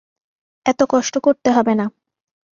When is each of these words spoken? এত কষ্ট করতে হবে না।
এত 0.65 0.79
কষ্ট 0.89 1.13
করতে 1.17 1.49
হবে 1.51 1.73
না। 1.75 1.85